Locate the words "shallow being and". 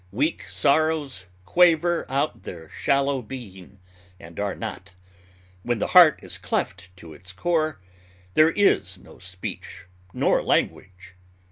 2.69-4.39